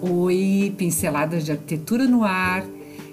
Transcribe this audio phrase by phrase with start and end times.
[0.00, 2.64] Oi, pinceladas de arquitetura no ar.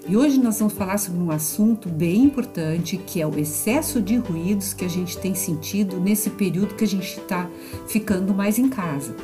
[0.07, 4.17] E hoje nós vamos falar sobre um assunto bem importante que é o excesso de
[4.17, 7.49] ruídos que a gente tem sentido nesse período que a gente está
[7.87, 9.15] ficando mais em casa,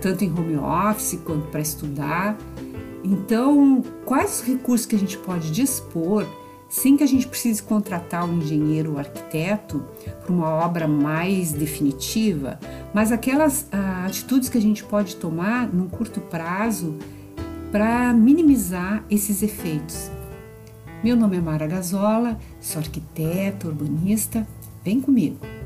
[0.00, 2.38] tanto em home office quanto para estudar.
[3.04, 6.26] Então, quais os recursos que a gente pode dispor
[6.72, 9.84] sem que a gente precise contratar um engenheiro ou arquiteto
[10.22, 12.58] para uma obra mais definitiva,
[12.94, 16.96] mas aquelas ah, atitudes que a gente pode tomar num curto prazo
[17.70, 20.10] para minimizar esses efeitos.
[21.04, 24.48] Meu nome é Mara Gazola, sou arquiteta, urbanista.
[24.82, 25.61] Vem comigo!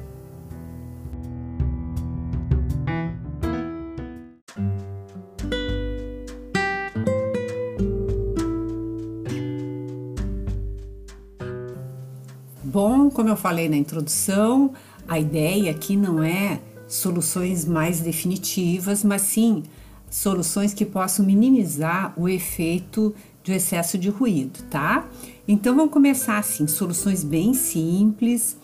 [13.16, 14.74] Como eu falei na introdução,
[15.08, 19.62] a ideia aqui não é soluções mais definitivas, mas sim
[20.10, 25.08] soluções que possam minimizar o efeito do excesso de ruído, tá?
[25.48, 28.58] Então vamos começar assim, soluções bem simples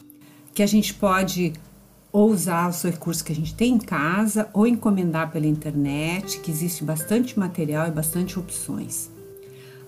[0.53, 1.55] que a gente pode
[2.13, 6.51] ou usar os recursos que a gente tem em casa ou encomendar pela internet, que
[6.51, 9.11] existe bastante material e bastante opções.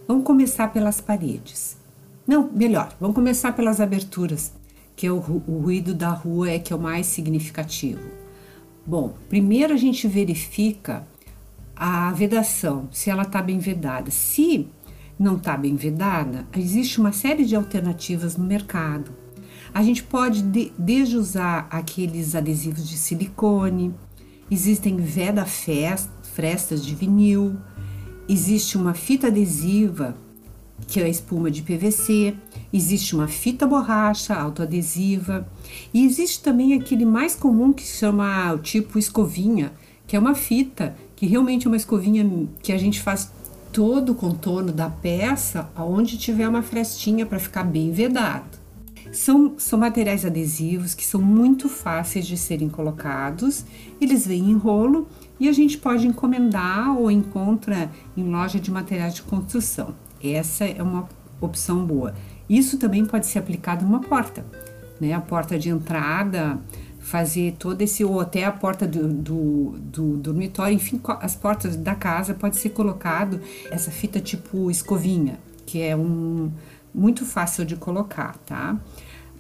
[0.09, 1.77] Vamos começar pelas paredes.
[2.27, 4.51] Não, melhor, vamos começar pelas aberturas,
[4.97, 8.03] que é o, o ruído da rua é que é o mais significativo.
[8.87, 11.07] Bom, primeiro a gente verifica
[11.75, 14.11] a vedação, se ela está bem vedada.
[14.11, 14.69] Se
[15.19, 19.13] não está bem vedada, existe uma série de alternativas no mercado.
[19.73, 23.95] A gente pode de, desde usar aqueles adesivos de silicone,
[24.51, 27.57] existem veda frestas de vinil,
[28.29, 30.17] existe uma fita adesiva
[30.87, 32.35] que é a espuma de PVC,
[32.73, 35.47] existe uma fita borracha autoadesiva
[35.93, 39.73] e existe também aquele mais comum que se chama o tipo escovinha,
[40.07, 42.29] que é uma fita que realmente é uma escovinha
[42.63, 43.31] que a gente faz
[43.73, 48.63] todo o contorno da peça aonde tiver uma frestinha para ficar bem vedado.
[49.13, 53.65] São, são materiais adesivos que são muito fáceis de serem colocados,
[54.01, 55.07] eles vêm em rolo
[55.39, 59.95] e a gente pode encomendar ou encontra em loja de materiais de construção.
[60.25, 61.09] Essa é uma
[61.41, 62.15] opção boa.
[62.49, 64.45] Isso também pode ser aplicado numa porta,
[65.01, 65.13] né?
[65.13, 66.59] A porta de entrada,
[66.99, 71.95] fazer todo esse, ou até a porta do, do, do dormitório, enfim, as portas da
[71.95, 73.41] casa pode ser colocado
[73.71, 76.51] essa fita tipo escovinha, que é um
[76.95, 78.79] muito fácil de colocar, tá?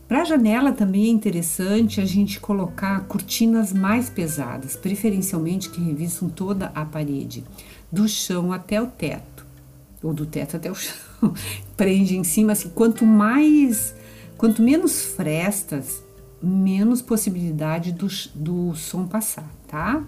[0.07, 6.67] Para janela também é interessante a gente colocar cortinas mais pesadas, preferencialmente que revistam toda
[6.75, 7.45] a parede,
[7.91, 9.44] do chão até o teto
[10.05, 10.95] ou do teto até o chão,
[11.77, 13.95] prende em cima, assim, quanto mais,
[14.37, 16.03] quanto menos frestas,
[16.43, 20.05] menos possibilidade do, do som passar, tá?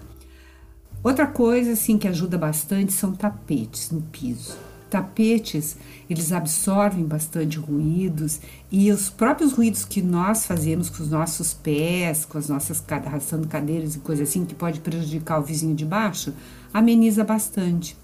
[1.03, 4.55] Outra coisa, assim, que ajuda bastante são tapetes no piso.
[4.89, 5.75] Tapetes,
[6.09, 8.39] eles absorvem bastante ruídos
[8.71, 13.47] e os próprios ruídos que nós fazemos com os nossos pés, com as nossas arrastando
[13.47, 16.33] cadeiras e coisa assim, que pode prejudicar o vizinho de baixo,
[16.73, 17.97] ameniza bastante.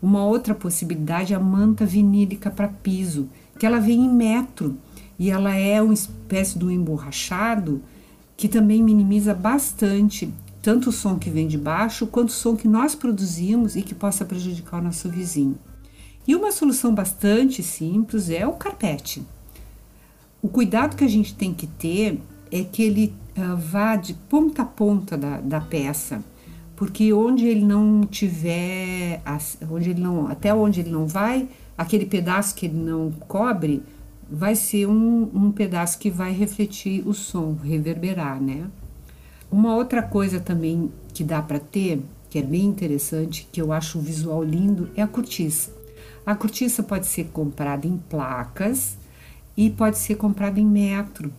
[0.00, 4.76] Uma outra possibilidade é a manta vinílica para piso, que ela vem em metro
[5.18, 7.82] e ela é uma espécie de um emborrachado
[8.36, 12.68] que também minimiza bastante tanto o som que vem de baixo quanto o som que
[12.68, 15.56] nós produzimos e que possa prejudicar o nosso vizinho.
[16.26, 19.22] E uma solução bastante simples é o carpete.
[20.42, 22.20] O cuidado que a gente tem que ter
[22.50, 26.22] é que ele uh, vá de ponta a ponta da, da peça
[26.76, 29.22] porque onde ele não tiver,
[29.70, 33.82] onde ele não, até onde ele não vai, aquele pedaço que ele não cobre,
[34.30, 38.66] vai ser um, um pedaço que vai refletir o som, reverberar, né?
[39.50, 43.98] Uma outra coisa também que dá para ter, que é bem interessante, que eu acho
[43.98, 45.74] o visual lindo, é a cortiça.
[46.26, 48.98] A cortiça pode ser comprada em placas
[49.56, 51.32] e pode ser comprada em metro,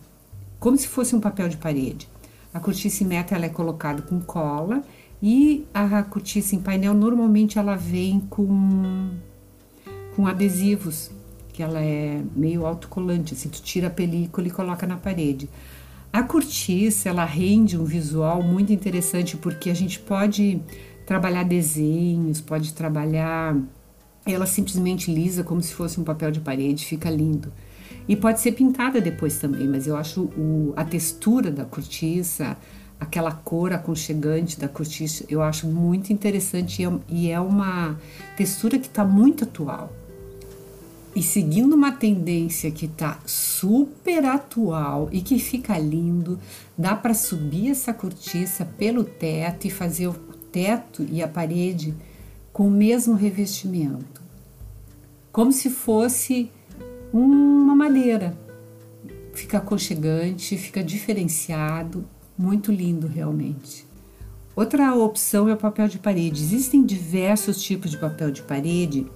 [0.58, 2.08] como se fosse um papel de parede.
[2.52, 4.82] A cortiça em metro ela é colocada com cola
[5.22, 9.10] e a cortiça em painel normalmente ela vem com,
[10.14, 11.10] com adesivos,
[11.52, 15.50] que ela é meio autocolante, assim, tu tira a película e coloca na parede.
[16.12, 20.60] A cortiça, ela rende um visual muito interessante porque a gente pode
[21.04, 23.56] trabalhar desenhos, pode trabalhar
[24.32, 27.52] ela simplesmente lisa como se fosse um papel de parede, fica lindo.
[28.06, 32.56] E pode ser pintada depois também, mas eu acho o, a textura da cortiça,
[32.98, 37.98] aquela cor aconchegante da cortiça, eu acho muito interessante é, e é uma
[38.36, 39.92] textura que está muito atual.
[41.14, 46.38] E seguindo uma tendência que está super atual e que fica lindo,
[46.76, 50.14] dá para subir essa cortiça pelo teto e fazer o
[50.52, 51.94] teto e a parede
[52.52, 54.22] com o mesmo revestimento,
[55.32, 56.50] como se fosse
[57.12, 58.36] uma madeira.
[59.32, 62.04] Fica aconchegante, fica diferenciado,
[62.38, 63.86] muito lindo realmente.
[64.54, 66.42] Outra opção é o papel de parede.
[66.42, 69.06] Existem diversos tipos de papel de parede.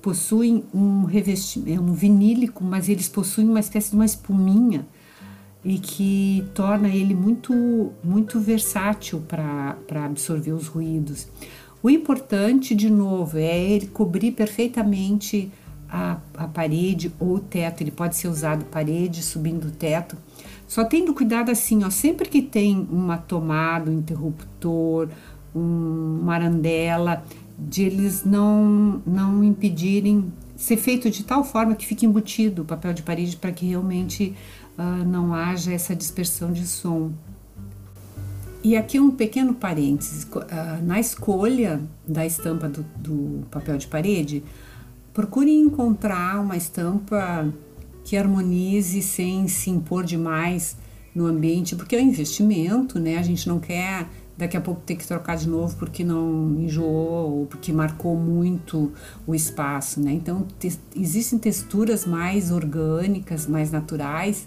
[0.00, 4.86] Possuem um revestimento, um vinílico, mas eles possuem uma espécie de uma espuminha
[5.64, 11.26] e que torna ele muito, muito versátil para absorver os ruídos.
[11.82, 15.50] O importante, de novo, é ele cobrir perfeitamente
[15.88, 17.82] a, a parede ou o teto.
[17.82, 20.16] Ele pode ser usado parede, subindo o teto.
[20.74, 25.08] Só tendo cuidado assim, ó, sempre que tem uma tomada, um interruptor,
[25.54, 27.22] um, uma arandela,
[27.56, 32.92] de eles não, não impedirem ser feito de tal forma que fique embutido o papel
[32.92, 34.34] de parede para que realmente
[34.76, 37.12] uh, não haja essa dispersão de som.
[38.64, 44.42] E aqui um pequeno parênteses: uh, na escolha da estampa do, do papel de parede,
[45.12, 47.48] procure encontrar uma estampa
[48.04, 50.76] que harmonize sem se impor demais
[51.14, 53.16] no ambiente, porque é um investimento, né?
[53.18, 54.06] A gente não quer
[54.36, 58.92] daqui a pouco ter que trocar de novo porque não enjoou ou porque marcou muito
[59.26, 60.12] o espaço, né?
[60.12, 64.46] Então te existem texturas mais orgânicas, mais naturais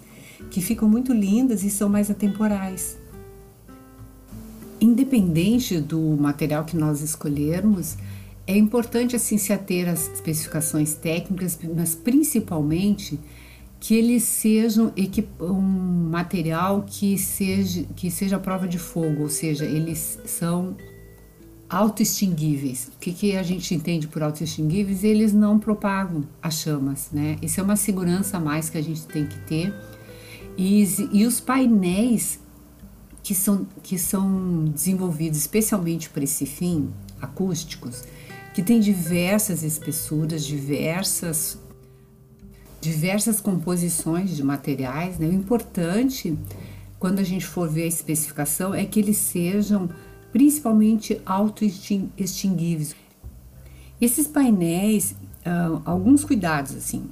[0.50, 2.96] que ficam muito lindas e são mais atemporais.
[4.80, 7.96] Independente do material que nós escolhermos,
[8.46, 13.18] é importante assim se ater às especificações técnicas, mas principalmente
[13.80, 14.92] que eles sejam
[15.40, 20.76] um material que seja que seja prova de fogo, ou seja, eles são
[21.68, 22.90] autoextinguíveis.
[22.96, 25.04] O que, que a gente entende por autoextinguíveis?
[25.04, 27.36] Eles não propagam as chamas, né?
[27.42, 29.72] Isso é uma segurança a mais que a gente tem que ter
[30.56, 32.40] e, e os painéis
[33.22, 36.90] que são, que são desenvolvidos especialmente para esse fim,
[37.20, 38.02] acústicos,
[38.54, 41.58] que tem diversas espessuras, diversas
[42.80, 45.18] diversas composições de materiais.
[45.18, 45.26] Né?
[45.26, 46.38] O importante,
[46.98, 49.88] quando a gente for ver a especificação, é que eles sejam
[50.32, 52.94] principalmente auto-extinguíveis.
[54.00, 57.10] Esses painéis, uh, alguns cuidados assim.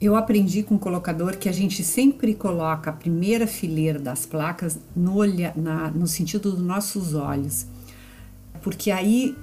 [0.00, 4.78] Eu aprendi com o colocador que a gente sempre coloca a primeira fileira das placas
[4.94, 7.66] no, olha, na, no sentido dos nossos olhos,
[8.62, 9.36] porque aí,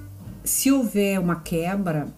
[0.44, 2.08] se houver uma quebra,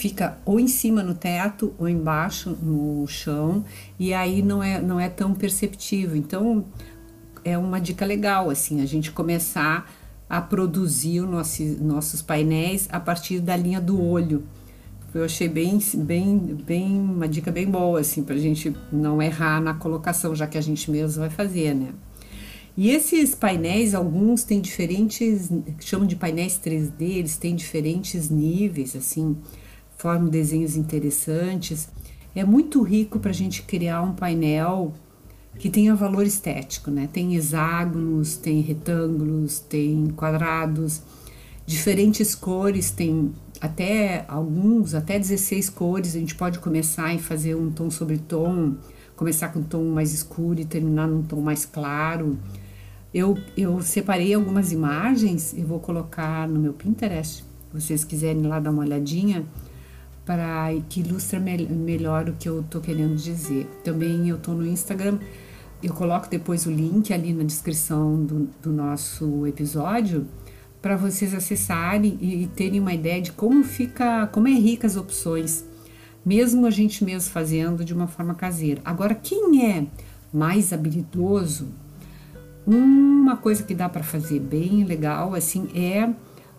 [0.00, 3.64] fica ou em cima no teto ou embaixo no chão
[3.98, 6.16] e aí não é, não é tão perceptível.
[6.16, 6.64] Então,
[7.44, 9.90] é uma dica legal assim a gente começar
[10.28, 14.42] a produzir nosso, nossos painéis a partir da linha do olho
[15.12, 19.60] eu achei bem, bem, bem uma dica bem boa assim para a gente não errar
[19.60, 21.88] na colocação, já que a gente mesmo vai fazer, né?
[22.76, 25.50] E esses painéis, alguns têm diferentes,
[25.80, 29.36] chamam de painéis 3D, eles têm diferentes níveis, assim,
[30.00, 31.90] formam desenhos interessantes.
[32.34, 34.94] É muito rico para a gente criar um painel
[35.58, 37.06] que tenha valor estético, né?
[37.12, 41.02] Tem hexágonos, tem retângulos, tem quadrados,
[41.66, 43.30] diferentes cores, tem
[43.60, 48.76] até alguns, até 16 cores, a gente pode começar e fazer um tom sobre tom,
[49.14, 52.38] começar com um tom mais escuro e terminar num tom mais claro.
[53.12, 57.44] Eu, eu separei algumas imagens e vou colocar no meu Pinterest, se
[57.80, 59.44] vocês quiserem lá dar uma olhadinha,
[60.24, 63.66] para que ilustra me melhor o que eu tô querendo dizer.
[63.82, 65.18] Também eu tô no Instagram,
[65.82, 70.26] eu coloco depois o link ali na descrição do, do nosso episódio
[70.80, 75.64] para vocês acessarem e, terem uma ideia de como fica, como é rica as opções,
[76.24, 78.80] mesmo a gente mesmo fazendo de uma forma caseira.
[78.84, 79.86] Agora, quem é
[80.32, 81.68] mais habilidoso,
[82.66, 86.10] uma coisa que dá para fazer bem legal assim é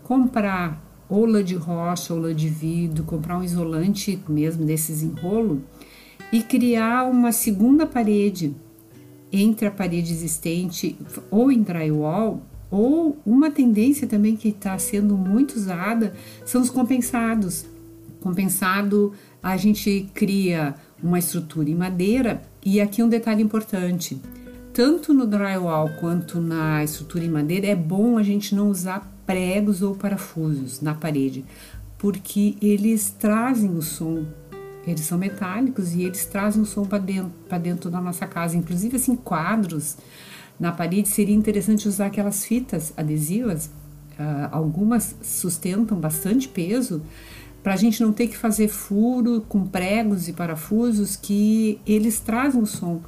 [0.04, 5.62] comprar ou lã de rocha ou lã de vidro, comprar um isolante mesmo desses enrolo
[6.32, 8.56] e criar uma segunda parede
[9.30, 10.98] entre a parede existente
[11.30, 12.42] ou em drywall
[12.72, 16.14] ou uma tendência também que está sendo muito usada
[16.46, 17.66] são os compensados.
[18.22, 19.12] Compensado,
[19.44, 24.22] a gente cria uma estrutura em madeira e aqui um detalhe importante.
[24.74, 29.82] Tanto no drywall quanto na estrutura em madeira é bom a gente não usar pregos
[29.82, 31.46] ou parafusos na parede,
[31.98, 34.26] porque eles trazem o som.
[34.86, 38.58] Eles são metálicos e eles trazem o som para dentro, dentro da nossa casa.
[38.58, 39.96] Inclusive, assim, quadros
[40.60, 43.68] na parede, seria interessante usar aquelas fitas adesivas,
[44.20, 47.02] uh, algumas sustentam bastante peso,
[47.64, 52.62] para a gente não ter que fazer furo com pregos e parafusos que eles trazem
[52.62, 53.02] o som,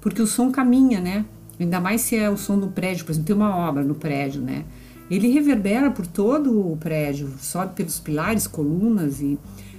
[0.00, 1.24] porque o som caminha, né?
[1.58, 4.42] Ainda mais se é o som do prédio, por exemplo, tem uma obra no prédio,
[4.42, 4.64] né?
[5.10, 9.38] Ele reverbera por todo o prédio, sobe pelos pilares, colunas e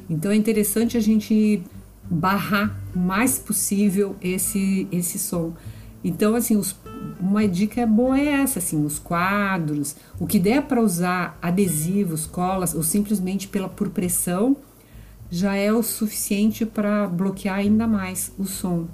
[0.09, 1.63] então é interessante a gente
[2.09, 5.53] barrar o mais possível esse esse som.
[6.03, 6.75] Então assim, os,
[7.19, 12.73] uma dica boa é essa, assim, os quadros, o que der para usar adesivos, colas
[12.73, 14.57] ou simplesmente pela por pressão
[15.29, 18.87] já é o suficiente para bloquear ainda mais o som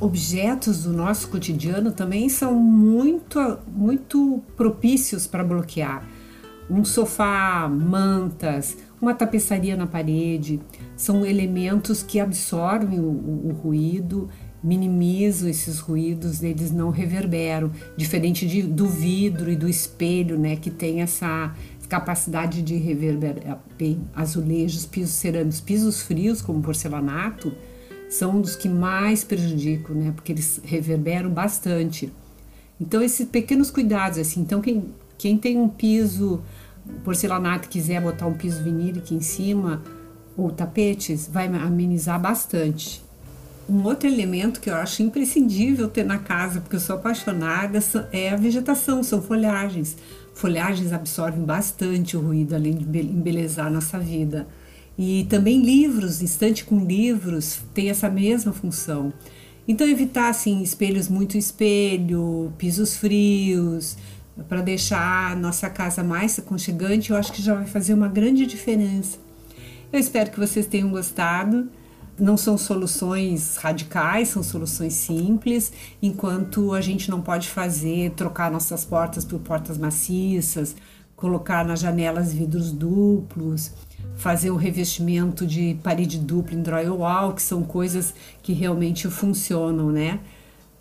[0.00, 6.06] objetos do nosso cotidiano também são muito, muito propícios para bloquear.
[6.68, 10.60] Um sofá, mantas, uma tapeçaria na parede
[10.96, 14.28] são elementos que absorvem o, o, o ruído,
[14.62, 20.70] minimizam esses ruídos, eles não reverberam, diferente de, do vidro e do espelho, né, que
[20.70, 21.54] tem essa
[21.88, 27.52] capacidade de reverberar bem azulejos, pisos cerâmicos, pisos frios como porcelanato
[28.08, 30.12] são um dos que mais prejudicam, né?
[30.14, 32.12] Porque eles reverberam bastante.
[32.80, 34.40] Então, esses pequenos cuidados, assim.
[34.40, 36.42] Então, quem, quem tem um piso
[37.04, 39.82] porcelanato quiser botar um piso vinílico em cima
[40.36, 43.02] ou tapetes, vai amenizar bastante.
[43.68, 47.80] Um outro elemento que eu acho imprescindível ter na casa, porque eu sou apaixonada,
[48.12, 49.96] é a vegetação, são folhagens.
[50.34, 54.46] Folhagens absorvem bastante o ruído, além de embelezar a nossa vida.
[54.98, 59.12] E também livros, estante com livros, tem essa mesma função.
[59.68, 63.96] Então, evitar assim, espelhos muito espelho, pisos frios,
[64.48, 69.18] para deixar nossa casa mais aconchegante, eu acho que já vai fazer uma grande diferença.
[69.92, 71.68] Eu espero que vocês tenham gostado.
[72.18, 78.86] Não são soluções radicais, são soluções simples, enquanto a gente não pode fazer, trocar nossas
[78.86, 80.74] portas por portas maciças,
[81.16, 83.72] colocar nas janelas vidros duplos,
[84.16, 90.20] fazer o revestimento de parede dupla em drywall, que são coisas que realmente funcionam, né?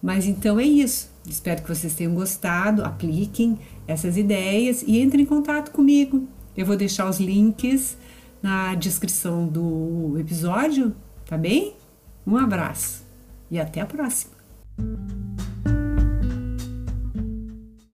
[0.02, 1.10] Mas então é isso.
[1.28, 6.28] Espero que vocês tenham gostado, apliquem essas ideias e entrem em contato comigo.
[6.56, 7.98] Eu vou deixar os links
[8.42, 11.74] na descrição do episódio, tá bem?
[12.28, 13.04] Um abraço
[13.50, 14.36] e até a próxima!